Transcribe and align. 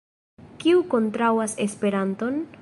Kiu 0.63 0.81
kontraŭas 0.95 1.55
Esperanton? 1.67 2.43